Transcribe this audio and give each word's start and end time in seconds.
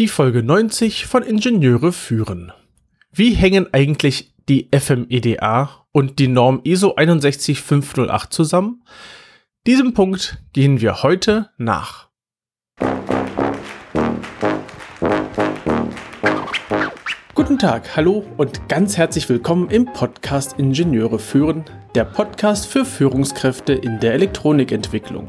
Die 0.00 0.08
Folge 0.08 0.42
90 0.42 1.06
von 1.06 1.22
Ingenieure 1.22 1.92
führen. 1.92 2.52
Wie 3.12 3.32
hängen 3.32 3.72
eigentlich 3.72 4.34
die 4.48 4.68
FMEDA 4.76 5.86
und 5.92 6.18
die 6.18 6.26
Norm 6.26 6.62
ISO 6.64 6.96
61508 6.96 8.32
zusammen? 8.32 8.82
Diesem 9.68 9.94
Punkt 9.94 10.42
gehen 10.52 10.80
wir 10.80 11.04
heute 11.04 11.50
nach. 11.58 12.08
Guten 17.34 17.60
Tag, 17.60 17.94
hallo 17.94 18.26
und 18.36 18.68
ganz 18.68 18.96
herzlich 18.96 19.28
willkommen 19.28 19.70
im 19.70 19.84
Podcast 19.84 20.58
Ingenieure 20.58 21.20
führen, 21.20 21.66
der 21.94 22.04
Podcast 22.04 22.66
für 22.66 22.84
Führungskräfte 22.84 23.74
in 23.74 24.00
der 24.00 24.14
Elektronikentwicklung. 24.14 25.28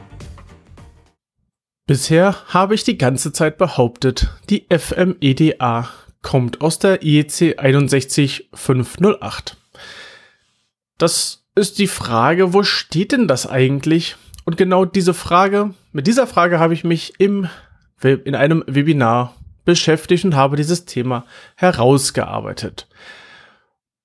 Bisher 1.91 2.37
habe 2.47 2.73
ich 2.73 2.85
die 2.85 2.97
ganze 2.97 3.33
Zeit 3.33 3.57
behauptet, 3.57 4.29
die 4.49 4.65
FMEDA 4.69 5.89
kommt 6.21 6.61
aus 6.61 6.79
der 6.79 7.03
IEC 7.03 7.59
61508. 7.59 9.57
Das 10.97 11.43
ist 11.53 11.79
die 11.79 11.87
Frage, 11.87 12.53
wo 12.53 12.63
steht 12.63 13.11
denn 13.11 13.27
das 13.27 13.45
eigentlich? 13.45 14.15
Und 14.45 14.55
genau 14.55 14.85
diese 14.85 15.13
Frage, 15.13 15.73
mit 15.91 16.07
dieser 16.07 16.27
Frage 16.27 16.59
habe 16.59 16.73
ich 16.73 16.85
mich 16.85 17.15
im, 17.19 17.49
in 18.01 18.35
einem 18.35 18.63
Webinar 18.67 19.35
beschäftigt 19.65 20.23
und 20.23 20.33
habe 20.33 20.55
dieses 20.55 20.85
Thema 20.85 21.25
herausgearbeitet. 21.57 22.87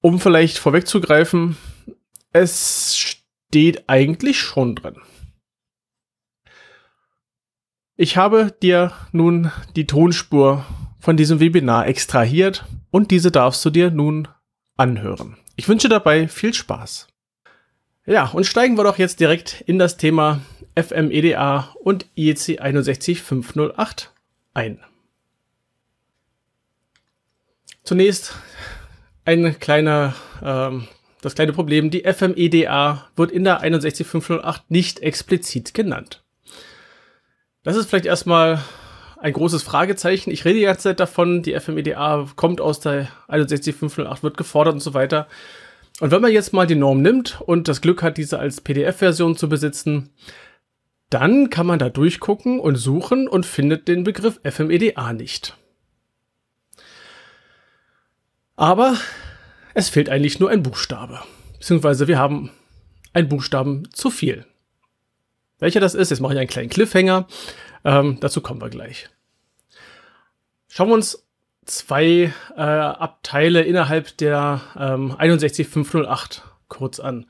Um 0.00 0.19
vielleicht 0.19 0.58
vorwegzugreifen, 0.58 1.56
es 2.32 2.97
steht 2.97 3.88
eigentlich 3.88 4.41
schon 4.41 4.75
drin. 4.75 4.97
Ich 7.98 8.19
habe 8.19 8.55
dir 8.62 8.92
nun 9.12 9.50
die 9.75 9.86
Tonspur 9.86 10.66
von 11.00 11.16
diesem 11.16 11.41
Webinar 11.41 11.86
extrahiert 11.86 12.66
und 12.91 13.11
diese 13.11 13.30
darfst 13.30 13.64
du 13.64 13.70
dir 13.70 13.91
nun 13.91 14.28
anhören. 14.77 15.38
Ich 15.56 15.66
wünsche 15.66 15.88
dabei 15.88 16.28
viel 16.28 16.53
Spaß. 16.53 17.08
Ja, 18.05 18.28
und 18.28 18.44
steigen 18.44 18.77
wir 18.77 18.84
doch 18.84 18.98
jetzt 18.98 19.19
direkt 19.19 19.62
in 19.62 19.78
das 19.78 19.97
Thema 19.97 20.42
FMEDA 20.75 21.75
und 21.83 22.05
IEC 22.16 22.61
61508 22.61 24.12
ein. 24.53 24.78
Zunächst 27.83 28.34
ein 29.25 29.58
kleiner, 29.58 30.14
ähm, 30.42 30.86
das 31.22 31.34
kleine 31.34 31.55
Problem. 31.55 31.91
Die 31.91 32.05
FMEDA 32.05 33.08
wird 33.16 33.31
in 33.31 33.44
der 33.44 33.60
61508 33.60 34.70
nicht 34.70 35.00
explizit 35.00 35.72
genannt. 35.72 36.25
Das 37.67 37.75
ist 37.75 37.91
vielleicht 37.91 38.06
erstmal 38.06 38.62
ein 39.19 39.33
großes 39.33 39.64
Fragezeichen. 39.64 40.31
Ich 40.31 40.45
rede 40.45 40.61
die 40.61 40.67
ganze 40.67 40.84
Zeit 40.84 41.00
davon, 41.00 41.42
die 41.42 41.59
FMEDA 41.59 42.28
kommt 42.36 42.61
aus 42.61 42.78
der 42.78 43.09
61508, 43.27 44.22
wird 44.22 44.36
gefordert 44.36 44.75
und 44.75 44.81
so 44.81 44.95
weiter. 44.95 45.27
Und 45.98 46.12
wenn 46.12 46.22
man 46.22 46.31
jetzt 46.31 46.53
mal 46.53 46.69
die 46.69 46.77
Norm 46.77 47.03
nimmt 47.03 47.41
und 47.41 47.67
das 47.67 47.81
Glück 47.81 48.05
hat, 48.05 48.19
diese 48.19 48.39
als 48.39 48.61
PDF-Version 48.61 49.37
zu 49.37 49.48
besitzen, 49.48 50.11
dann 51.11 51.50
kann 51.50 51.66
man 51.66 51.81
da 51.81 51.88
durchgucken 51.88 52.60
und 52.60 52.76
suchen 52.76 53.26
und 53.26 53.44
findet 53.44 53.88
den 53.88 54.05
Begriff 54.05 54.38
FMEDA 54.44 55.12
nicht. 55.12 55.56
Aber 58.55 58.97
es 59.75 59.88
fehlt 59.88 60.09
eigentlich 60.09 60.38
nur 60.38 60.50
ein 60.50 60.62
Buchstabe. 60.62 61.19
Beziehungsweise 61.55 62.06
wir 62.06 62.21
haben 62.21 62.50
einen 63.12 63.28
Buchstaben 63.28 63.88
zu 63.93 64.12
viel. 64.12 64.47
Welcher 65.59 65.81
das 65.81 65.94
ist, 65.94 66.11
jetzt 66.11 66.21
mache 66.21 66.34
ich 66.34 66.39
einen 66.39 66.49
kleinen 66.49 66.69
Cliffhanger. 66.69 67.27
Ähm, 67.84 68.19
dazu 68.21 68.41
kommen 68.41 68.61
wir 68.61 68.69
gleich. 68.69 69.09
Schauen 70.69 70.89
wir 70.89 70.94
uns 70.94 71.27
zwei 71.65 72.33
äh, 72.56 72.61
Abteile 72.61 73.62
innerhalb 73.62 74.17
der 74.19 74.61
ähm, 74.78 75.17
61508 75.19 76.43
kurz 76.69 77.00
an. 77.00 77.27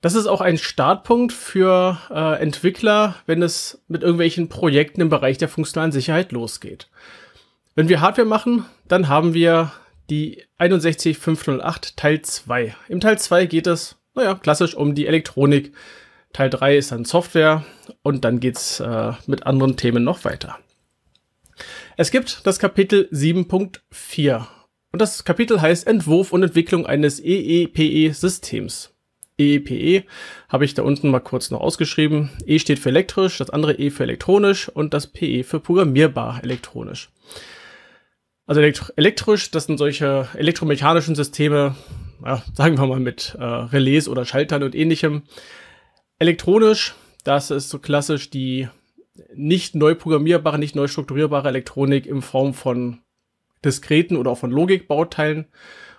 Das 0.00 0.14
ist 0.14 0.26
auch 0.26 0.40
ein 0.40 0.58
Startpunkt 0.58 1.32
für 1.32 1.98
äh, 2.10 2.40
Entwickler, 2.40 3.16
wenn 3.26 3.42
es 3.42 3.82
mit 3.88 4.02
irgendwelchen 4.02 4.48
Projekten 4.48 5.00
im 5.00 5.08
Bereich 5.08 5.38
der 5.38 5.48
funktionalen 5.48 5.90
Sicherheit 5.90 6.30
losgeht. 6.30 6.88
Wenn 7.74 7.88
wir 7.88 8.00
Hardware 8.00 8.26
machen, 8.26 8.64
dann 8.86 9.08
haben 9.08 9.34
wir 9.34 9.72
die 10.08 10.44
61508 10.58 11.96
Teil 11.96 12.22
2. 12.22 12.76
Im 12.88 13.00
Teil 13.00 13.18
2 13.18 13.46
geht 13.46 13.66
es, 13.66 13.96
naja, 14.14 14.34
klassisch 14.34 14.74
um 14.74 14.94
die 14.94 15.06
Elektronik, 15.06 15.72
Teil 16.38 16.50
3 16.50 16.76
ist 16.76 16.92
dann 16.92 17.04
Software 17.04 17.64
und 18.04 18.24
dann 18.24 18.38
geht's 18.38 18.78
äh, 18.78 19.12
mit 19.26 19.44
anderen 19.44 19.76
Themen 19.76 20.04
noch 20.04 20.22
weiter. 20.24 20.56
Es 21.96 22.12
gibt 22.12 22.46
das 22.46 22.60
Kapitel 22.60 23.08
7.4 23.10 24.46
und 24.92 25.02
das 25.02 25.24
Kapitel 25.24 25.60
heißt 25.60 25.88
Entwurf 25.88 26.32
und 26.32 26.44
Entwicklung 26.44 26.86
eines 26.86 27.18
EEPE-Systems. 27.18 28.94
EEPE 29.36 29.74
e 29.74 30.04
habe 30.48 30.64
ich 30.64 30.74
da 30.74 30.82
unten 30.84 31.10
mal 31.10 31.18
kurz 31.18 31.50
noch 31.50 31.60
ausgeschrieben. 31.60 32.30
E 32.46 32.60
steht 32.60 32.78
für 32.78 32.90
elektrisch, 32.90 33.38
das 33.38 33.50
andere 33.50 33.74
E 33.74 33.90
für 33.90 34.04
elektronisch 34.04 34.68
und 34.68 34.94
das 34.94 35.08
PE 35.08 35.42
für 35.42 35.58
programmierbar 35.58 36.44
elektronisch. 36.44 37.10
Also 38.46 38.60
elektrisch, 38.60 39.50
das 39.50 39.64
sind 39.64 39.78
solche 39.78 40.28
elektromechanischen 40.34 41.16
Systeme, 41.16 41.74
ja, 42.24 42.44
sagen 42.54 42.78
wir 42.78 42.86
mal 42.86 43.00
mit 43.00 43.36
äh, 43.40 43.42
Relais 43.42 44.06
oder 44.06 44.24
Schaltern 44.24 44.62
und 44.62 44.76
ähnlichem, 44.76 45.24
Elektronisch, 46.18 46.94
das 47.24 47.50
ist 47.50 47.68
so 47.70 47.78
klassisch 47.78 48.30
die 48.30 48.68
nicht 49.34 49.74
neu 49.74 49.94
programmierbare, 49.94 50.58
nicht 50.58 50.76
neu 50.76 50.88
strukturierbare 50.88 51.48
Elektronik 51.48 52.06
in 52.06 52.22
Form 52.22 52.54
von 52.54 53.00
diskreten 53.64 54.16
oder 54.16 54.32
auch 54.32 54.38
von 54.38 54.50
Logikbauteilen. 54.50 55.46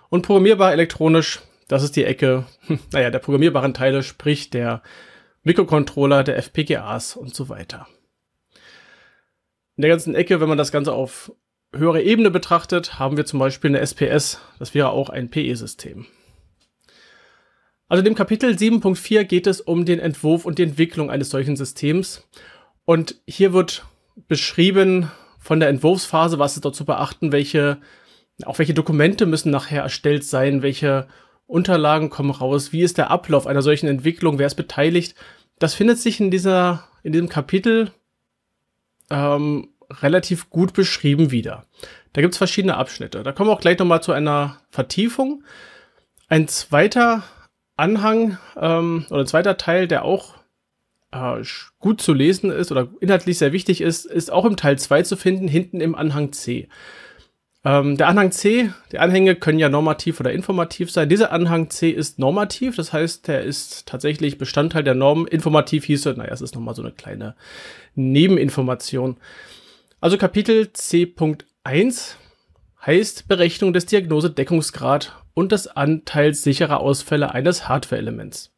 Und 0.08 0.22
programmierbar 0.22 0.72
elektronisch, 0.72 1.40
das 1.68 1.82
ist 1.82 1.96
die 1.96 2.04
Ecke, 2.04 2.46
naja, 2.92 3.10
der 3.10 3.18
programmierbaren 3.18 3.74
Teile, 3.74 4.02
sprich 4.02 4.50
der 4.50 4.82
Mikrocontroller, 5.42 6.24
der 6.24 6.36
FPGAs 6.36 7.16
und 7.16 7.34
so 7.34 7.48
weiter. 7.48 7.86
In 9.76 9.82
der 9.82 9.90
ganzen 9.90 10.14
Ecke, 10.14 10.40
wenn 10.40 10.48
man 10.48 10.58
das 10.58 10.72
Ganze 10.72 10.92
auf 10.92 11.32
höhere 11.72 12.02
Ebene 12.02 12.30
betrachtet, 12.30 12.98
haben 12.98 13.16
wir 13.16 13.24
zum 13.24 13.38
Beispiel 13.38 13.70
eine 13.70 13.80
SPS, 13.80 14.40
das 14.58 14.74
wäre 14.74 14.90
auch 14.90 15.08
ein 15.08 15.30
PE-System. 15.30 16.06
Also 17.90 18.02
in 18.02 18.04
dem 18.04 18.14
Kapitel 18.14 18.52
7.4 18.52 19.24
geht 19.24 19.48
es 19.48 19.60
um 19.60 19.84
den 19.84 19.98
Entwurf 19.98 20.44
und 20.46 20.58
die 20.58 20.62
Entwicklung 20.62 21.10
eines 21.10 21.28
solchen 21.28 21.56
Systems. 21.56 22.24
Und 22.84 23.16
hier 23.26 23.52
wird 23.52 23.84
beschrieben 24.28 25.10
von 25.40 25.58
der 25.58 25.70
Entwurfsphase, 25.70 26.38
was 26.38 26.54
ist 26.54 26.64
dort 26.64 26.76
zu 26.76 26.84
beachten, 26.84 27.32
welche, 27.32 27.78
auch 28.44 28.60
welche 28.60 28.74
Dokumente 28.74 29.26
müssen 29.26 29.50
nachher 29.50 29.82
erstellt 29.82 30.22
sein, 30.22 30.62
welche 30.62 31.08
Unterlagen 31.48 32.10
kommen 32.10 32.30
raus, 32.30 32.72
wie 32.72 32.82
ist 32.82 32.96
der 32.96 33.10
Ablauf 33.10 33.48
einer 33.48 33.60
solchen 33.60 33.88
Entwicklung, 33.88 34.38
wer 34.38 34.46
ist 34.46 34.54
beteiligt. 34.54 35.16
Das 35.58 35.74
findet 35.74 35.98
sich 35.98 36.20
in 36.20 36.30
dieser, 36.30 36.84
in 37.02 37.10
diesem 37.10 37.28
Kapitel 37.28 37.90
ähm, 39.10 39.70
relativ 40.00 40.48
gut 40.48 40.74
beschrieben 40.74 41.32
wieder. 41.32 41.66
Da 42.12 42.20
gibt 42.20 42.34
es 42.34 42.38
verschiedene 42.38 42.76
Abschnitte. 42.76 43.24
Da 43.24 43.32
kommen 43.32 43.50
wir 43.50 43.54
auch 43.54 43.60
gleich 43.60 43.80
nochmal 43.80 44.00
zu 44.00 44.12
einer 44.12 44.58
Vertiefung. 44.70 45.42
Ein 46.28 46.46
zweiter 46.46 47.24
Anhang 47.80 48.38
ähm, 48.60 49.06
oder 49.10 49.26
zweiter 49.26 49.56
Teil, 49.56 49.88
der 49.88 50.04
auch 50.04 50.34
äh, 51.12 51.42
gut 51.78 52.00
zu 52.00 52.12
lesen 52.12 52.50
ist 52.50 52.70
oder 52.70 52.88
inhaltlich 53.00 53.38
sehr 53.38 53.52
wichtig 53.52 53.80
ist, 53.80 54.04
ist 54.04 54.30
auch 54.30 54.44
im 54.44 54.56
Teil 54.56 54.78
2 54.78 55.02
zu 55.02 55.16
finden, 55.16 55.48
hinten 55.48 55.80
im 55.80 55.94
Anhang 55.94 56.32
C. 56.32 56.68
Ähm, 57.64 57.96
der 57.96 58.08
Anhang 58.08 58.32
C, 58.32 58.70
die 58.90 58.98
Anhänge 58.98 59.34
können 59.34 59.58
ja 59.58 59.68
normativ 59.68 60.20
oder 60.20 60.32
informativ 60.32 60.90
sein. 60.90 61.08
Dieser 61.08 61.32
Anhang 61.32 61.68
C 61.70 61.90
ist 61.90 62.18
normativ, 62.18 62.76
das 62.76 62.92
heißt, 62.92 63.28
der 63.28 63.42
ist 63.42 63.86
tatsächlich 63.86 64.38
Bestandteil 64.38 64.84
der 64.84 64.94
Norm. 64.94 65.26
Informativ 65.26 65.84
hieße, 65.84 66.14
naja, 66.16 66.32
es 66.32 66.40
ist 66.40 66.54
nochmal 66.54 66.74
so 66.74 66.82
eine 66.82 66.92
kleine 66.92 67.34
Nebeninformation. 67.94 69.18
Also 70.00 70.16
Kapitel 70.16 70.72
C.1 70.72 72.14
heißt 72.84 73.28
Berechnung 73.28 73.72
des 73.72 73.86
Diagnose-Deckungsgrad 73.86 75.16
und 75.34 75.52
des 75.52 75.68
Anteils 75.68 76.42
sicherer 76.42 76.80
Ausfälle 76.80 77.32
eines 77.32 77.68
Hardware-Elements. 77.68 78.52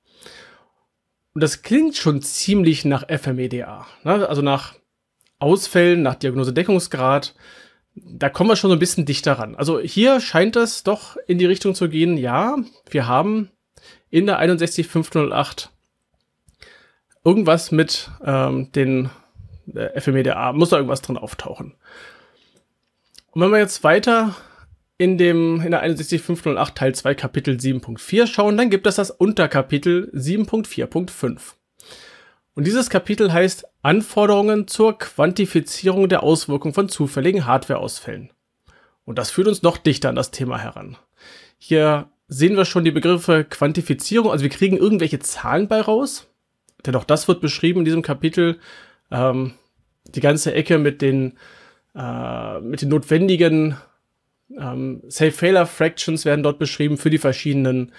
Und 1.34 1.42
das 1.42 1.62
klingt 1.62 1.96
schon 1.96 2.22
ziemlich 2.22 2.84
nach 2.84 3.08
FMEDA, 3.08 3.86
ne? 4.04 4.28
also 4.28 4.42
nach 4.42 4.74
Ausfällen, 5.38 6.02
nach 6.02 6.14
Diagnose-Deckungsgrad. 6.14 7.34
da 7.94 8.28
kommen 8.28 8.50
wir 8.50 8.56
schon 8.56 8.70
so 8.70 8.76
ein 8.76 8.80
bisschen 8.80 9.06
dichter 9.06 9.34
ran. 9.34 9.56
Also 9.56 9.80
hier 9.80 10.20
scheint 10.20 10.56
es 10.56 10.82
doch 10.82 11.16
in 11.26 11.38
die 11.38 11.46
Richtung 11.46 11.74
zu 11.74 11.88
gehen, 11.88 12.16
ja, 12.16 12.56
wir 12.90 13.08
haben 13.08 13.50
in 14.10 14.26
der 14.26 14.38
61508 14.38 15.70
irgendwas 17.24 17.72
mit 17.72 18.10
ähm, 18.24 18.70
den 18.72 19.10
äh, 19.74 20.00
FMEDA, 20.00 20.52
muss 20.52 20.70
da 20.70 20.76
irgendwas 20.76 21.02
drin 21.02 21.16
auftauchen. 21.16 21.74
Und 23.32 23.40
wenn 23.40 23.50
wir 23.50 23.58
jetzt 23.58 23.82
weiter 23.82 24.36
in 24.98 25.16
dem 25.18 25.60
in 25.62 25.70
der 25.70 25.80
61508 25.80 26.74
Teil 26.74 26.94
2 26.94 27.14
Kapitel 27.14 27.56
7.4 27.56 28.26
schauen, 28.26 28.56
dann 28.56 28.70
gibt 28.70 28.86
es 28.86 28.96
das 28.96 29.10
Unterkapitel 29.10 30.10
7.4.5. 30.14 31.54
Und 32.54 32.66
dieses 32.66 32.90
Kapitel 32.90 33.32
heißt 33.32 33.64
Anforderungen 33.80 34.68
zur 34.68 34.98
Quantifizierung 34.98 36.10
der 36.10 36.22
Auswirkungen 36.22 36.74
von 36.74 36.90
zufälligen 36.90 37.46
Hardwareausfällen. 37.46 38.30
Und 39.06 39.18
das 39.18 39.30
führt 39.30 39.48
uns 39.48 39.62
noch 39.62 39.78
dichter 39.78 40.10
an 40.10 40.14
das 40.14 40.30
Thema 40.30 40.58
heran. 40.58 40.98
Hier 41.56 42.10
sehen 42.28 42.56
wir 42.56 42.66
schon 42.66 42.84
die 42.84 42.90
Begriffe 42.90 43.44
Quantifizierung, 43.44 44.30
also 44.30 44.42
wir 44.42 44.50
kriegen 44.50 44.76
irgendwelche 44.76 45.20
Zahlen 45.20 45.68
bei 45.68 45.80
raus, 45.80 46.28
denn 46.84 46.94
auch 46.96 47.04
das 47.04 47.28
wird 47.28 47.40
beschrieben 47.40 47.80
in 47.80 47.84
diesem 47.86 48.02
Kapitel. 48.02 48.58
Ähm, 49.10 49.54
die 50.14 50.20
ganze 50.20 50.52
Ecke 50.52 50.78
mit 50.78 51.00
den, 51.00 51.38
äh, 51.94 52.60
mit 52.60 52.82
den 52.82 52.88
notwendigen 52.88 53.76
ähm, 54.58 55.02
Safe 55.08 55.32
Failure 55.32 55.66
Fractions 55.66 56.24
werden 56.24 56.42
dort 56.42 56.58
beschrieben 56.58 56.96
für 56.96 57.10
die 57.10 57.18
verschiedenen 57.18 57.92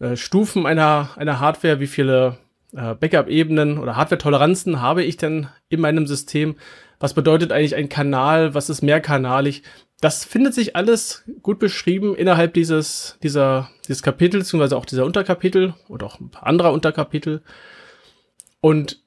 äh, 0.00 0.16
Stufen 0.16 0.66
einer, 0.66 1.10
einer 1.16 1.40
Hardware, 1.40 1.80
wie 1.80 1.86
viele 1.86 2.38
äh, 2.72 2.94
Backup-Ebenen 2.94 3.78
oder 3.78 3.96
Hardware-Toleranzen 3.96 4.80
habe 4.80 5.04
ich 5.04 5.16
denn 5.16 5.48
in 5.68 5.80
meinem 5.80 6.06
System? 6.06 6.56
Was 6.98 7.14
bedeutet 7.14 7.52
eigentlich 7.52 7.74
ein 7.74 7.88
Kanal? 7.88 8.54
Was 8.54 8.70
ist 8.70 8.82
mehrkanalig? 8.82 9.62
Das 10.00 10.24
findet 10.24 10.54
sich 10.54 10.74
alles 10.74 11.24
gut 11.42 11.58
beschrieben 11.58 12.16
innerhalb 12.16 12.54
dieses, 12.54 13.18
dieser, 13.22 13.70
dieses 13.86 14.02
Kapitels, 14.02 14.44
beziehungsweise 14.44 14.76
auch 14.76 14.86
dieser 14.86 15.04
Unterkapitel 15.04 15.74
oder 15.88 16.06
auch 16.06 16.20
ein 16.20 16.30
paar 16.30 16.46
anderer 16.46 16.72
Unterkapitel. 16.72 17.42
Und 18.60 19.02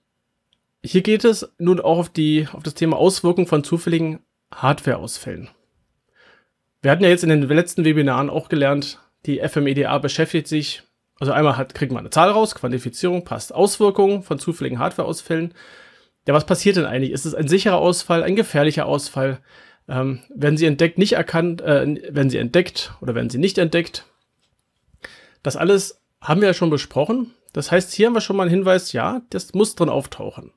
hier 0.85 1.01
geht 1.01 1.25
es 1.25 1.49
nun 1.57 1.79
auch 1.79 1.97
auf 1.97 2.09
die, 2.09 2.47
auf 2.53 2.63
das 2.63 2.73
Thema 2.73 2.97
Auswirkungen 2.97 3.47
von 3.47 3.63
zufälligen 3.63 4.19
Hardware-Ausfällen. 4.53 5.49
Wir 6.81 6.91
hatten 6.91 7.03
ja 7.03 7.09
jetzt 7.09 7.23
in 7.23 7.29
den 7.29 7.41
letzten 7.41 7.83
Webinaren 7.83 8.29
auch 8.29 8.49
gelernt, 8.49 8.99
die 9.25 9.39
FMEDA 9.39 9.97
beschäftigt 9.97 10.47
sich 10.47 10.83
also 11.19 11.31
einmal 11.31 11.57
hat, 11.57 11.73
kriegt 11.73 11.91
man 11.91 12.01
eine 12.01 12.09
Zahl 12.09 12.29
raus, 12.29 12.55
Quantifizierung, 12.55 13.23
passt 13.23 13.53
Auswirkungen 13.53 14.23
von 14.23 14.39
zufälligen 14.39 14.79
Hardwareausfällen. 14.79 15.53
Ja, 16.27 16.33
was 16.33 16.45
passiert 16.45 16.75
denn 16.75 16.85
eigentlich? 16.85 17.11
Ist 17.11 17.25
es 17.25 17.35
ein 17.35 17.47
sicherer 17.47 17.77
Ausfall, 17.77 18.23
ein 18.23 18.35
gefährlicher 18.35 18.85
Ausfall? 18.85 19.39
Ähm, 19.87 20.19
werden 20.33 20.57
sie 20.57 20.65
entdeckt, 20.65 20.97
nicht 20.97 21.13
erkannt, 21.13 21.61
äh, 21.61 21.85
werden 22.09 22.29
sie 22.29 22.37
entdeckt 22.37 22.93
oder 23.01 23.15
werden 23.15 23.29
sie 23.29 23.37
nicht 23.37 23.57
entdeckt? 23.57 24.05
Das 25.43 25.55
alles 25.55 26.01
haben 26.19 26.41
wir 26.41 26.47
ja 26.47 26.53
schon 26.53 26.71
besprochen. 26.71 27.31
Das 27.53 27.71
heißt, 27.71 27.93
hier 27.93 28.07
haben 28.07 28.15
wir 28.15 28.21
schon 28.21 28.35
mal 28.35 28.43
einen 28.43 28.51
Hinweis, 28.51 28.91
ja, 28.91 29.21
das 29.29 29.53
muss 29.53 29.75
drin 29.75 29.89
auftauchen. 29.89 30.51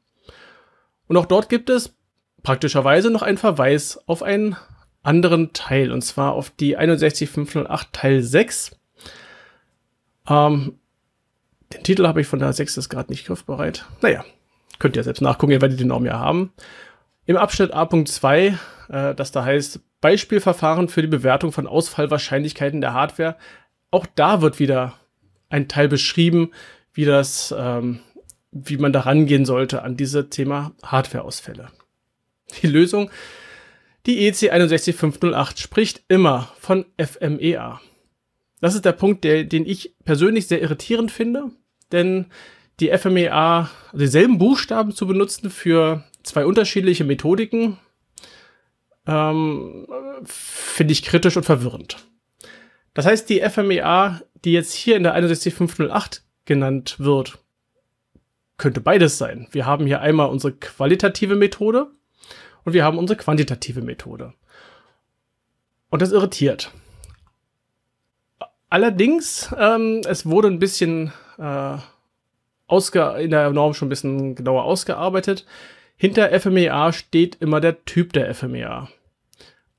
Und 1.08 1.16
auch 1.16 1.26
dort 1.26 1.48
gibt 1.48 1.70
es 1.70 1.96
praktischerweise 2.42 3.10
noch 3.10 3.22
einen 3.22 3.38
Verweis 3.38 3.98
auf 4.06 4.22
einen 4.22 4.56
anderen 5.02 5.52
Teil, 5.52 5.90
und 5.90 6.02
zwar 6.02 6.32
auf 6.34 6.50
die 6.50 6.76
61508 6.76 7.92
Teil 7.92 8.22
6. 8.22 8.76
Ähm, 10.28 10.78
den 11.72 11.82
Titel 11.82 12.06
habe 12.06 12.20
ich 12.20 12.26
von 12.26 12.38
der 12.38 12.52
6 12.52 12.76
ist 12.76 12.88
gerade 12.88 13.10
nicht 13.10 13.26
griffbereit. 13.26 13.86
Naja, 14.00 14.24
könnt 14.78 14.96
ihr 14.96 15.04
selbst 15.04 15.20
nachgucken, 15.20 15.52
ihr 15.52 15.60
werdet 15.60 15.80
den 15.80 15.88
Norm 15.88 16.04
ja 16.06 16.18
haben. 16.18 16.52
Im 17.26 17.36
Abschnitt 17.36 17.74
A.2, 17.74 18.56
äh, 18.88 19.14
das 19.14 19.32
da 19.32 19.44
heißt 19.44 19.80
Beispielverfahren 20.00 20.88
für 20.88 21.02
die 21.02 21.08
Bewertung 21.08 21.52
von 21.52 21.66
Ausfallwahrscheinlichkeiten 21.66 22.80
der 22.80 22.94
Hardware. 22.94 23.36
Auch 23.90 24.06
da 24.14 24.40
wird 24.40 24.58
wieder 24.58 24.94
ein 25.48 25.68
Teil 25.68 25.88
beschrieben, 25.88 26.52
wie 26.92 27.04
das, 27.04 27.54
ähm, 27.56 28.00
wie 28.50 28.76
man 28.76 28.92
da 28.92 29.00
rangehen 29.00 29.44
sollte 29.44 29.82
an 29.82 29.96
dieses 29.96 30.30
Thema 30.30 30.72
Hardwareausfälle. 30.82 31.68
Die 32.62 32.66
Lösung, 32.66 33.10
die 34.06 34.26
EC 34.26 34.50
61508 34.50 35.58
spricht 35.58 36.02
immer 36.08 36.52
von 36.58 36.86
FMEA. 36.98 37.80
Das 38.60 38.74
ist 38.74 38.84
der 38.84 38.92
Punkt, 38.92 39.24
der, 39.24 39.44
den 39.44 39.66
ich 39.66 39.94
persönlich 40.04 40.46
sehr 40.46 40.62
irritierend 40.62 41.10
finde, 41.10 41.50
denn 41.92 42.26
die 42.80 42.96
FMEA, 42.96 43.70
also 43.92 43.98
dieselben 43.98 44.38
Buchstaben 44.38 44.92
zu 44.92 45.06
benutzen 45.06 45.50
für 45.50 46.04
zwei 46.22 46.46
unterschiedliche 46.46 47.04
Methodiken, 47.04 47.78
ähm, 49.06 49.86
finde 50.24 50.92
ich 50.92 51.02
kritisch 51.02 51.36
und 51.36 51.44
verwirrend. 51.44 51.96
Das 52.94 53.06
heißt, 53.06 53.28
die 53.28 53.40
FMEA, 53.40 54.20
die 54.44 54.52
jetzt 54.52 54.72
hier 54.72 54.96
in 54.96 55.04
der 55.04 55.14
61508 55.14 56.24
genannt 56.44 56.96
wird, 56.98 57.38
könnte 58.58 58.80
beides 58.80 59.16
sein. 59.18 59.48
Wir 59.52 59.64
haben 59.64 59.86
hier 59.86 60.00
einmal 60.00 60.28
unsere 60.28 60.52
qualitative 60.52 61.36
Methode 61.36 61.90
und 62.64 62.72
wir 62.74 62.84
haben 62.84 62.98
unsere 62.98 63.16
quantitative 63.18 63.80
Methode. 63.80 64.34
Und 65.90 66.02
das 66.02 66.12
irritiert. 66.12 66.72
Allerdings, 68.68 69.48
ähm, 69.58 70.02
es 70.06 70.26
wurde 70.26 70.48
ein 70.48 70.58
bisschen 70.58 71.12
äh, 71.38 71.76
in 73.22 73.30
der 73.30 73.50
Norm 73.50 73.72
schon 73.72 73.86
ein 73.86 73.90
bisschen 73.90 74.34
genauer 74.34 74.64
ausgearbeitet. 74.64 75.46
Hinter 75.96 76.38
FMEA 76.38 76.92
steht 76.92 77.36
immer 77.40 77.60
der 77.60 77.84
Typ 77.86 78.12
der 78.12 78.34
FMEA. 78.34 78.88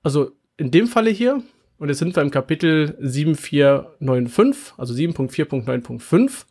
Also 0.02 0.32
in 0.58 0.72
dem 0.72 0.88
Falle 0.88 1.12
hier, 1.12 1.44
und 1.78 1.90
jetzt 1.90 2.00
sind 2.00 2.16
wir 2.16 2.24
im 2.24 2.32
Kapitel 2.32 2.98
7495, 3.00 4.74
also 4.78 4.94
7.4.9.5, 4.94 6.46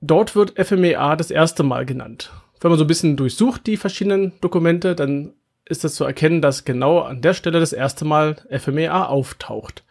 dort 0.00 0.34
wird 0.36 0.58
FMEA 0.58 1.16
das 1.16 1.30
erste 1.30 1.62
Mal 1.62 1.86
genannt. 1.86 2.32
Wenn 2.60 2.70
man 2.70 2.78
so 2.78 2.84
ein 2.84 2.88
bisschen 2.88 3.16
durchsucht 3.16 3.66
die 3.66 3.76
verschiedenen 3.76 4.32
Dokumente, 4.40 4.94
dann 4.94 5.34
ist 5.64 5.84
das 5.84 5.94
zu 5.94 6.04
erkennen, 6.04 6.42
dass 6.42 6.64
genau 6.64 7.00
an 7.00 7.20
der 7.20 7.34
Stelle 7.34 7.60
das 7.60 7.72
erste 7.72 8.04
Mal 8.04 8.36
FMEA 8.50 9.06
auftaucht. 9.06 9.84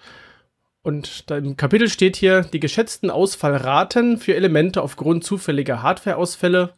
Und 0.82 1.26
im 1.30 1.58
Kapitel 1.58 1.90
steht 1.90 2.16
hier, 2.16 2.42
die 2.42 2.60
geschätzten 2.60 3.10
Ausfallraten 3.10 4.18
für 4.18 4.36
Elemente 4.36 4.82
aufgrund 4.82 5.24
zufälliger 5.24 5.84
Hardwareausfälle, 5.84 6.74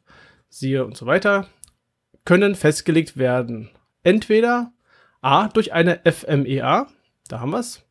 siehe 0.49 0.83
und 0.83 0.97
so 0.97 1.05
weiter, 1.05 1.47
können 2.25 2.55
festgelegt 2.55 3.17
werden. 3.17 3.69
Entweder 4.03 4.71
A 5.21 5.47
durch 5.47 5.73
eine 5.73 5.99
FMEA, 6.05 6.87
da 7.27 7.39
haben 7.39 7.51
wir 7.51 7.59
es, 7.59 7.83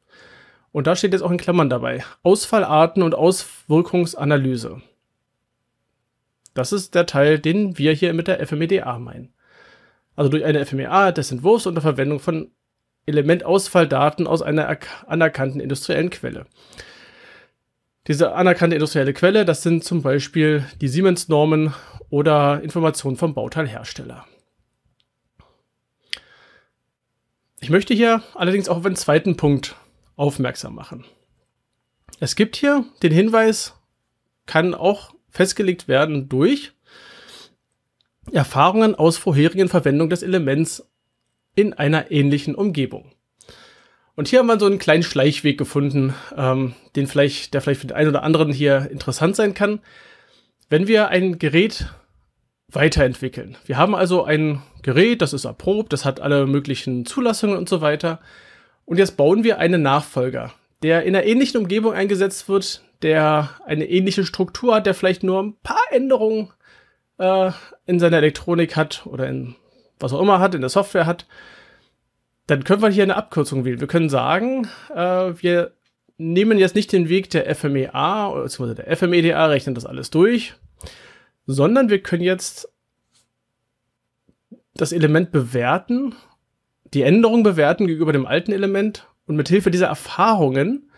und 0.72 0.86
da 0.86 0.96
steht 0.96 1.12
jetzt 1.12 1.22
auch 1.22 1.30
in 1.30 1.38
Klammern 1.38 1.70
dabei, 1.70 2.04
Ausfallarten 2.22 3.02
und 3.02 3.14
Auswirkungsanalyse. 3.14 4.82
Das 6.58 6.72
ist 6.72 6.96
der 6.96 7.06
Teil, 7.06 7.38
den 7.38 7.78
wir 7.78 7.92
hier 7.92 8.12
mit 8.12 8.26
der 8.26 8.44
FMEDA 8.44 8.98
meinen. 8.98 9.32
Also 10.16 10.28
durch 10.28 10.44
eine 10.44 10.66
FMEA 10.66 11.12
des 11.12 11.30
Entwurfs 11.30 11.66
unter 11.66 11.80
Verwendung 11.80 12.18
von 12.18 12.50
Elementausfalldaten 13.06 14.26
aus 14.26 14.42
einer 14.42 14.76
anerkannten 15.06 15.60
industriellen 15.60 16.10
Quelle. 16.10 16.46
Diese 18.08 18.32
anerkannte 18.32 18.74
industrielle 18.74 19.14
Quelle, 19.14 19.44
das 19.44 19.62
sind 19.62 19.84
zum 19.84 20.02
Beispiel 20.02 20.66
die 20.80 20.88
Siemens-Normen 20.88 21.74
oder 22.10 22.60
Informationen 22.60 23.16
vom 23.16 23.34
Bauteilhersteller. 23.34 24.26
Ich 27.60 27.70
möchte 27.70 27.94
hier 27.94 28.24
allerdings 28.34 28.68
auch 28.68 28.78
auf 28.78 28.86
einen 28.86 28.96
zweiten 28.96 29.36
Punkt 29.36 29.76
aufmerksam 30.16 30.74
machen. 30.74 31.04
Es 32.18 32.34
gibt 32.34 32.56
hier 32.56 32.84
den 33.04 33.12
Hinweis, 33.12 33.74
kann 34.46 34.74
auch 34.74 35.14
festgelegt 35.38 35.86
werden 35.86 36.28
durch 36.28 36.72
Erfahrungen 38.32 38.96
aus 38.96 39.16
vorherigen 39.16 39.68
Verwendung 39.68 40.10
des 40.10 40.24
Elements 40.24 40.90
in 41.54 41.74
einer 41.74 42.10
ähnlichen 42.10 42.56
Umgebung. 42.56 43.12
Und 44.16 44.26
hier 44.26 44.40
haben 44.40 44.48
wir 44.48 44.58
so 44.58 44.66
einen 44.66 44.80
kleinen 44.80 45.04
Schleichweg 45.04 45.56
gefunden, 45.56 46.12
ähm, 46.36 46.74
den 46.96 47.06
vielleicht, 47.06 47.54
der 47.54 47.60
vielleicht 47.60 47.82
für 47.82 47.86
den 47.86 47.96
einen 47.96 48.08
oder 48.08 48.24
anderen 48.24 48.52
hier 48.52 48.90
interessant 48.90 49.36
sein 49.36 49.54
kann. 49.54 49.78
Wenn 50.70 50.88
wir 50.88 51.06
ein 51.06 51.38
Gerät 51.38 51.86
weiterentwickeln. 52.66 53.56
Wir 53.64 53.76
haben 53.76 53.94
also 53.94 54.24
ein 54.24 54.60
Gerät, 54.82 55.22
das 55.22 55.34
ist 55.34 55.44
erprobt, 55.44 55.92
das 55.92 56.04
hat 56.04 56.18
alle 56.18 56.48
möglichen 56.48 57.06
Zulassungen 57.06 57.56
und 57.56 57.68
so 57.68 57.80
weiter. 57.80 58.18
Und 58.84 58.98
jetzt 58.98 59.16
bauen 59.16 59.44
wir 59.44 59.58
einen 59.58 59.82
Nachfolger, 59.82 60.52
der 60.82 61.02
in 61.04 61.14
einer 61.14 61.24
ähnlichen 61.26 61.60
Umgebung 61.60 61.92
eingesetzt 61.92 62.48
wird, 62.48 62.82
der 63.02 63.50
eine 63.66 63.88
ähnliche 63.88 64.24
Struktur 64.24 64.76
hat, 64.76 64.86
der 64.86 64.94
vielleicht 64.94 65.22
nur 65.22 65.42
ein 65.42 65.56
paar 65.62 65.84
Änderungen 65.90 66.52
äh, 67.18 67.50
in 67.86 67.98
seiner 67.98 68.18
Elektronik 68.18 68.76
hat 68.76 69.06
oder 69.06 69.28
in 69.28 69.54
was 70.00 70.12
auch 70.12 70.20
immer 70.20 70.38
hat, 70.38 70.54
in 70.54 70.60
der 70.60 70.70
Software 70.70 71.06
hat, 71.06 71.26
dann 72.46 72.62
können 72.62 72.82
wir 72.82 72.88
hier 72.88 73.02
eine 73.02 73.16
Abkürzung 73.16 73.64
wählen. 73.64 73.80
Wir 73.80 73.88
können 73.88 74.08
sagen, 74.08 74.68
äh, 74.94 75.32
wir 75.42 75.72
nehmen 76.18 76.58
jetzt 76.58 76.76
nicht 76.76 76.92
den 76.92 77.08
Weg 77.08 77.30
der 77.30 77.52
FMEA, 77.54 78.30
beziehungsweise 78.30 78.76
der 78.76 78.96
FMEDA 78.96 79.46
rechnet 79.46 79.76
das 79.76 79.86
alles 79.86 80.10
durch, 80.10 80.54
sondern 81.46 81.88
wir 81.88 82.00
können 82.00 82.22
jetzt 82.22 82.72
das 84.74 84.92
Element 84.92 85.32
bewerten 85.32 86.14
die 86.94 87.02
Änderung 87.02 87.42
bewerten 87.42 87.86
gegenüber 87.86 88.12
dem 88.12 88.26
alten 88.26 88.52
Element 88.52 89.07
und 89.28 89.36
mit 89.36 89.48
Hilfe 89.48 89.70
dieser 89.70 89.86
Erfahrungen 89.86 90.90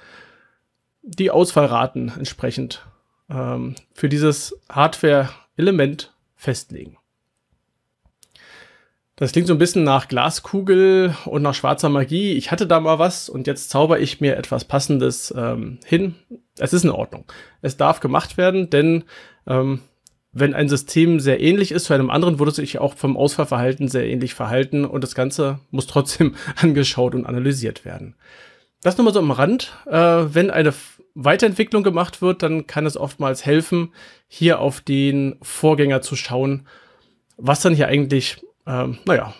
die 1.03 1.31
Ausfallraten 1.31 2.13
entsprechend 2.17 2.87
ähm, 3.29 3.75
für 3.93 4.09
dieses 4.09 4.57
Hardware-Element 4.71 6.15
festlegen. 6.37 6.97
Das 9.17 9.33
klingt 9.33 9.49
so 9.49 9.55
ein 9.55 9.59
bisschen 9.59 9.85
nach 9.85 10.09
Glaskugel 10.09 11.15
und 11.27 11.43
nach 11.43 11.55
schwarzer 11.55 11.91
Magie. 11.91 12.33
Ich 12.33 12.51
hatte 12.51 12.67
da 12.67 12.81
mal 12.81 12.99
was 12.99 13.29
und 13.29 13.47
jetzt 13.47 13.69
zauber 13.69 14.01
ich 14.01 14.23
mir 14.23 14.37
etwas 14.37 14.65
Passendes 14.65 15.35
ähm, 15.37 15.79
hin. 15.85 16.15
Es 16.59 16.73
ist 16.73 16.85
in 16.85 16.91
Ordnung. 16.91 17.25
Es 17.61 17.77
darf 17.77 18.01
gemacht 18.01 18.39
werden, 18.39 18.71
denn 18.71 19.05
ähm, 19.47 19.81
wenn 20.33 20.55
ein 20.55 20.69
System 20.69 21.21
sehr 21.21 21.41
ähnlich 21.41 21.73
ist 21.73 21.85
zu 21.85 21.95
einem 21.95 22.11
anderen, 22.11 22.39
würde 22.39 22.51
es 22.51 22.57
sich 22.57 22.79
auch 22.79 22.95
vom 22.95 23.17
Ausfallverhalten 23.17 23.89
sehr 23.89 24.07
ähnlich 24.07 24.35
verhalten 24.35 24.85
und 24.85 25.03
das 25.03 25.15
Ganze 25.15 25.61
muss 25.71 25.87
trotzdem 25.87 26.37
angeschaut 26.57 27.15
und 27.15 27.27
analysiert 27.27 27.85
werden. 27.85 28.15
Das 28.83 28.97
nur 28.97 29.05
mal 29.05 29.13
so 29.13 29.19
am 29.21 29.31
Rand. 29.31 29.77
Äh, 29.87 29.93
wenn 29.93 30.51
eine 30.51 30.73
Weiterentwicklung 31.15 31.83
gemacht 31.83 32.23
wird, 32.23 32.43
dann 32.43 32.67
kann 32.67 32.87
es 32.87 32.97
oftmals 32.97 33.45
helfen, 33.45 33.93
hier 34.29 34.61
auf 34.61 34.81
den 34.81 35.37
Vorgänger 35.43 36.01
zu 36.01 36.17
schauen, 36.17 36.67
was 37.37 37.61
dann 37.61 37.75
hier 37.75 37.89
eigentlich 37.89 38.39
ähm, 38.67 38.99
naja, 39.05 39.35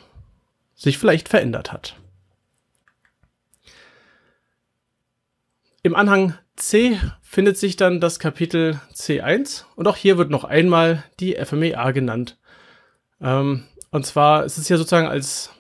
sich 0.75 0.99
vielleicht 0.99 1.29
verändert 1.29 1.73
hat. 1.73 1.97
Im 5.83 5.95
Anhang 5.95 6.35
C 6.61 6.99
findet 7.23 7.59
sich 7.59 7.77
dann 7.77 8.01
das 8.01 8.19
Kapitel 8.19 8.81
C1 8.95 9.65
und 9.77 9.89
auch 9.89 9.97
hier 9.97 10.19
wird 10.19 10.31
noch 10.31 10.45
einmal 10.45 11.05
die 11.19 11.35
FMEA 11.35 11.91
genannt. 11.93 12.39
Ähm, 13.21 13.65
und 13.91 14.07
zwar 14.07 14.45
ist 14.45 14.59
es 14.59 14.69
ja 14.69 14.77
sozusagen 14.77 15.09
als, 15.09 15.51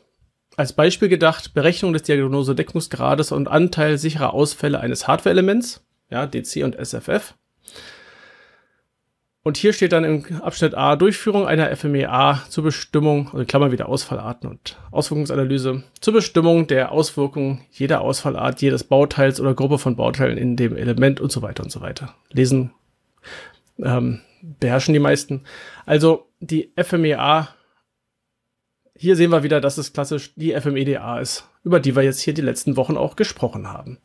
als 0.57 0.73
Beispiel 0.73 1.09
gedacht, 1.09 1.54
Berechnung 1.54 1.92
des 1.92 2.02
Diagnosedeckungsgrades 2.02 3.33
und 3.33 3.49
Anteil 3.49 3.99
sicherer 3.99 4.35
Ausfälle 4.35 4.80
eines 4.80 5.09
Hardware-Elements, 5.09 5.85
ja, 6.11 6.26
DC 6.26 6.64
und 6.64 6.76
SFF. 6.76 7.35
Und 9.42 9.56
hier 9.56 9.73
steht 9.73 9.92
dann 9.92 10.04
im 10.04 10.42
Abschnitt 10.42 10.75
A 10.75 10.97
Durchführung 10.97 11.47
einer 11.47 11.75
FMEA 11.75 12.44
zur 12.50 12.64
Bestimmung, 12.64 13.30
also 13.32 13.47
Klammer 13.47 13.73
wieder 13.73 13.88
Ausfallarten 13.88 14.50
und 14.50 14.78
Auswirkungsanalyse, 14.90 15.82
zur 15.99 16.12
Bestimmung 16.12 16.66
der 16.66 16.92
Auswirkungen 16.92 17.62
jeder 17.70 18.02
Ausfallart, 18.02 18.61
jedes 18.61 18.85
Bauteils 18.85 19.40
oder 19.40 19.54
Gruppe 19.54 19.78
von 19.78 19.97
Bauteilen 19.97 20.37
in 20.37 20.56
dem 20.56 20.76
Element 20.76 21.20
und 21.20 21.32
so 21.32 21.40
weiter 21.40 21.62
und 21.62 21.70
so 21.70 21.80
weiter. 21.80 22.14
Lesen 22.30 22.73
ähm, 23.78 24.20
beherrschen 24.42 24.92
die 24.92 25.00
meisten. 25.00 25.44
Also 25.87 26.26
die 26.40 26.73
FMEA, 26.76 27.49
hier 28.94 29.16
sehen 29.16 29.30
wir 29.30 29.42
wieder, 29.42 29.62
dass 29.62 29.78
es 29.78 29.94
klassisch 29.94 30.35
die 30.37 30.52
FMEDA 30.52 31.18
ist, 31.18 31.49
über 31.64 31.80
die 31.80 31.97
wir 31.97 32.02
jetzt 32.02 32.20
hier 32.20 32.35
die 32.35 32.42
letzten 32.42 32.76
Wochen 32.76 32.99
auch 32.99 33.16
gesprochen 33.16 33.68
haben. 33.68 33.97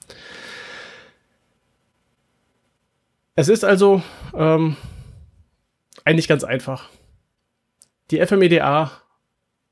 Es 3.36 3.50
ist 3.50 3.66
also 3.66 4.02
ähm, 4.34 4.78
eigentlich 6.06 6.28
ganz 6.28 6.44
einfach. 6.44 6.90
Die 8.12 8.26
FMEDA 8.26 8.92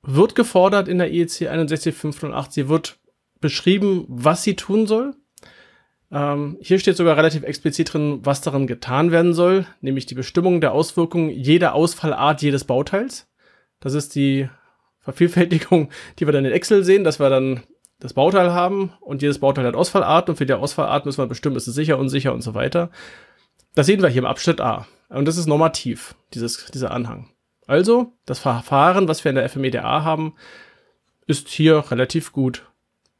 wird 0.02 0.36
gefordert 0.36 0.88
in 0.88 0.98
der 0.98 1.12
IEC 1.12 1.48
61508. 1.48 2.52
Sie 2.52 2.68
wird 2.68 3.00
beschrieben, 3.40 4.06
was 4.08 4.44
sie 4.44 4.56
tun 4.56 4.88
soll. 4.88 5.16
Ähm, 6.12 6.58
hier 6.62 6.80
steht 6.80 6.98
sogar 6.98 7.18
relativ 7.18 7.44
explizit 7.44 7.94
drin, 7.94 8.20
was 8.24 8.42
darin 8.42 8.68
getan 8.68 9.12
werden 9.12 9.34
soll, 9.34 9.66
nämlich 9.82 10.06
die 10.06 10.16
Bestimmung 10.16 10.62
der 10.62 10.74
Auswirkungen 10.74 11.30
jeder 11.30 11.74
Ausfallart 11.74 12.42
jedes 12.42 12.66
Bauteils. 12.66 13.28
Das 13.80 13.94
ist 13.94 14.16
die 14.16 14.50
Vervielfältigung, 15.00 15.90
die 16.20 16.28
wir 16.28 16.34
dann 16.34 16.46
in 16.46 16.52
Excel 16.52 16.84
sehen, 16.84 17.04
dass 17.04 17.20
wir 17.20 17.30
dann 17.30 17.63
das 18.00 18.13
Bauteil 18.13 18.52
haben 18.52 18.92
und 19.00 19.22
jedes 19.22 19.40
Bauteil 19.40 19.66
hat 19.66 19.75
Ausfallart 19.75 20.30
und 20.30 20.36
für 20.36 20.46
die 20.46 20.54
Ausfallart 20.54 21.06
müssen 21.06 21.20
wir 21.20 21.28
bestimmen, 21.28 21.56
ist 21.56 21.68
es 21.68 21.75
sicher, 21.75 21.98
unsicher 21.98 22.34
und 22.34 22.42
so 22.42 22.54
weiter. 22.54 22.92
Das 23.75 23.88
sehen 23.88 24.01
wir 24.01 24.10
hier 24.10 24.22
im 24.22 24.27
Abschnitt 24.27 24.62
A. 24.62 24.88
Und 25.10 25.25
das 25.25 25.38
ist 25.38 25.48
normativ, 25.48 26.15
dieses, 26.34 26.65
dieser 26.68 26.92
Anhang. 26.92 27.30
Also, 27.68 28.13
das 28.25 28.39
Verfahren, 28.39 29.08
was 29.08 29.24
wir 29.24 29.30
in 29.30 29.36
der 29.36 29.48
FMEDA 29.48 30.03
haben, 30.03 30.36
ist 31.27 31.50
hier 31.50 31.92
relativ 31.92 32.32
gut 32.32 32.63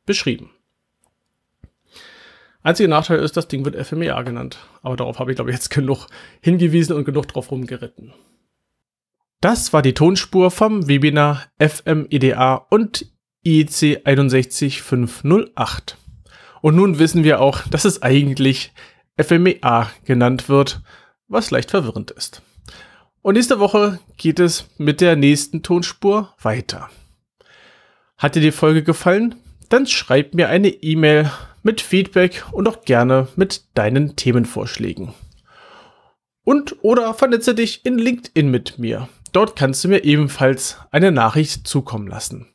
beschrieben. 0.06 0.50
Einziger 2.62 2.90
Nachteil 2.90 3.20
ist, 3.20 3.36
das 3.36 3.48
Ding 3.48 3.66
wird 3.66 3.76
FMEA 3.76 4.22
genannt. 4.22 4.58
Aber 4.82 4.96
darauf 4.96 5.20
habe 5.20 5.32
ich, 5.32 5.36
glaube 5.36 5.52
ich, 5.52 5.56
jetzt 5.56 5.70
genug 5.74 6.08
hingewiesen 6.42 6.96
und 6.96 7.06
genug 7.06 7.28
drauf 7.28 7.52
rumgeritten. 7.52 8.14
Das 9.42 9.74
war 9.74 9.82
die 9.82 9.94
Tonspur 9.94 10.52
vom 10.52 10.88
Webinar 10.88 11.44
FMEDA 11.60 12.56
und 12.70 13.06
IEC 13.44 14.02
61508. 14.06 15.98
Und 16.62 16.76
nun 16.78 16.98
wissen 16.98 17.26
wir 17.26 17.42
auch, 17.42 17.68
dass 17.68 17.84
es 17.84 18.02
eigentlich 18.02 18.72
FMEA 19.22 19.92
genannt 20.06 20.50
wird, 20.50 20.82
was 21.28 21.52
leicht 21.52 21.72
verwirrend 21.72 22.12
ist. 22.12 22.42
Und 23.22 23.36
nächste 23.36 23.60
Woche 23.60 24.00
geht 24.18 24.40
es 24.40 24.68
mit 24.78 25.02
der 25.02 25.16
nächsten 25.16 25.64
Tonspur 25.64 26.34
weiter. 26.42 26.90
Hat 28.18 28.36
dir 28.36 28.42
die 28.42 28.52
Folge 28.52 28.84
gefallen? 28.84 29.36
Dann 29.70 29.88
schreib 29.88 30.34
mir 30.34 30.50
eine 30.50 30.70
E-Mail 30.70 31.32
mit 31.64 31.82
Feedback 31.82 32.44
und 32.52 32.68
auch 32.68 32.82
gerne 32.82 33.28
mit 33.36 33.64
deinen 33.76 34.16
Themenvorschlägen. 34.16 35.14
Und 36.44 36.84
oder 36.84 37.14
vernetze 37.14 37.56
dich 37.56 37.86
in 37.86 37.98
LinkedIn 37.98 38.52
mit 38.52 38.78
mir. 38.78 39.08
Dort 39.32 39.56
kannst 39.56 39.84
du 39.84 39.88
mir 39.88 40.04
ebenfalls 40.04 40.78
eine 40.92 41.12
Nachricht 41.12 41.68
zukommen 41.68 42.08
lassen. 42.08 42.48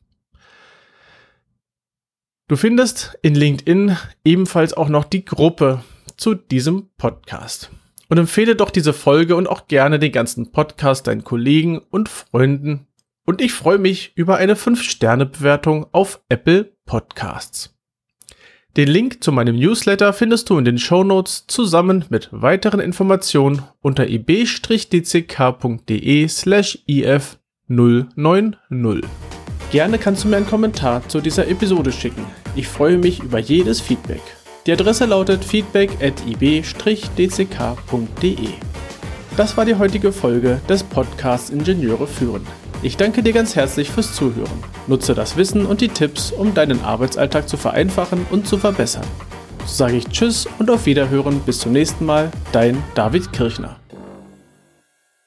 Du 2.46 2.56
findest 2.56 3.18
in 3.22 3.34
LinkedIn 3.34 3.96
ebenfalls 4.24 4.74
auch 4.74 4.88
noch 4.88 5.04
die 5.04 5.24
Gruppe 5.24 5.82
zu 6.18 6.34
diesem 6.34 6.90
Podcast. 6.98 7.70
Und 8.10 8.18
empfehle 8.18 8.56
doch 8.56 8.68
diese 8.70 8.92
Folge 8.92 9.36
und 9.36 9.46
auch 9.48 9.66
gerne 9.68 9.98
den 9.98 10.12
ganzen 10.12 10.52
Podcast 10.52 11.06
deinen 11.06 11.24
Kollegen 11.24 11.78
und 11.78 12.10
Freunden. 12.10 12.86
Und 13.24 13.40
ich 13.40 13.52
freue 13.52 13.78
mich 13.78 14.12
über 14.14 14.36
eine 14.36 14.54
5-Sterne-Bewertung 14.54 15.86
auf 15.92 16.20
Apple 16.28 16.72
Podcasts. 16.84 17.74
Den 18.76 18.88
Link 18.88 19.24
zu 19.24 19.32
meinem 19.32 19.56
Newsletter 19.56 20.12
findest 20.12 20.50
du 20.50 20.58
in 20.58 20.64
den 20.64 20.78
Show 20.78 21.02
Notes 21.04 21.46
zusammen 21.46 22.04
mit 22.10 22.28
weiteren 22.30 22.80
Informationen 22.80 23.62
unter 23.80 24.08
ib-dck.de 24.08 25.08
slash 26.28 26.78
if 26.88 27.38
090. 27.66 29.04
Gerne 29.70 29.98
kannst 29.98 30.24
du 30.24 30.28
mir 30.28 30.36
einen 30.36 30.46
Kommentar 30.46 31.06
zu 31.08 31.20
dieser 31.20 31.48
Episode 31.48 31.92
schicken. 31.92 32.24
Ich 32.56 32.68
freue 32.68 32.96
mich 32.96 33.20
über 33.20 33.38
jedes 33.38 33.80
Feedback. 33.80 34.22
Die 34.68 34.72
Adresse 34.74 35.06
lautet 35.06 35.42
feedback 35.46 35.90
at 36.02 36.12
ib-dck.de. 36.26 36.68
Das 39.34 39.56
war 39.56 39.64
die 39.64 39.76
heutige 39.76 40.12
Folge 40.12 40.60
des 40.68 40.82
Podcasts 40.82 41.48
Ingenieure 41.48 42.06
führen. 42.06 42.46
Ich 42.82 42.98
danke 42.98 43.22
dir 43.22 43.32
ganz 43.32 43.56
herzlich 43.56 43.88
fürs 43.88 44.12
Zuhören. 44.12 44.62
Nutze 44.86 45.14
das 45.14 45.38
Wissen 45.38 45.64
und 45.64 45.80
die 45.80 45.88
Tipps, 45.88 46.32
um 46.32 46.52
deinen 46.52 46.84
Arbeitsalltag 46.84 47.48
zu 47.48 47.56
vereinfachen 47.56 48.26
und 48.30 48.46
zu 48.46 48.58
verbessern. 48.58 49.06
So 49.64 49.74
sage 49.74 49.96
ich 49.96 50.08
Tschüss 50.08 50.46
und 50.58 50.70
auf 50.70 50.84
Wiederhören 50.84 51.40
bis 51.40 51.60
zum 51.60 51.72
nächsten 51.72 52.04
Mal, 52.04 52.30
dein 52.52 52.84
David 52.94 53.32
Kirchner. 53.32 53.76